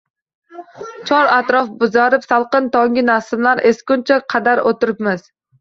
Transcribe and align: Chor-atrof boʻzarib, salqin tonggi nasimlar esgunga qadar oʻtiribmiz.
Chor-atrof 1.09 1.69
boʻzarib, 1.83 2.25
salqin 2.31 2.71
tonggi 2.79 3.05
nasimlar 3.13 3.65
esgunga 3.73 4.21
qadar 4.37 4.67
oʻtiribmiz. 4.73 5.33